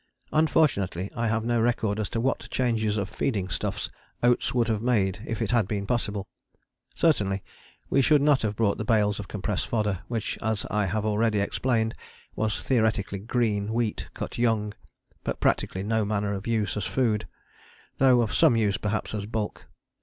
Unfortunately 0.33 1.11
I 1.15 1.27
have 1.27 1.45
no 1.45 1.61
record 1.61 1.99
as 1.99 2.09
to 2.09 2.19
what 2.19 2.47
changes 2.49 2.97
of 2.97 3.07
feeding 3.07 3.49
stuffs 3.49 3.87
Oates 4.23 4.51
would 4.51 4.67
have 4.67 4.81
made 4.81 5.19
if 5.27 5.43
it 5.43 5.51
had 5.51 5.67
been 5.67 5.85
possible. 5.85 6.27
Certainly 6.95 7.43
we 7.87 8.01
should 8.01 8.19
not 8.23 8.41
have 8.41 8.55
brought 8.55 8.79
the 8.79 8.83
bales 8.83 9.19
of 9.19 9.27
compressed 9.27 9.67
fodder, 9.67 9.99
which 10.07 10.39
as 10.41 10.65
I 10.71 10.87
have 10.87 11.05
already 11.05 11.37
explained, 11.39 11.93
was 12.35 12.59
theoretically 12.63 13.19
green 13.19 13.75
wheat 13.75 14.07
cut 14.15 14.39
young, 14.39 14.73
but 15.23 15.39
practically 15.39 15.83
no 15.83 16.03
manner 16.03 16.33
of 16.33 16.47
use 16.47 16.75
as 16.75 16.87
a 16.87 16.89
food, 16.89 17.27
though 17.97 18.21
of 18.21 18.33
some 18.33 18.55
use 18.55 18.77
perhaps 18.77 19.13
as 19.13 19.27
bulk. 19.27 19.67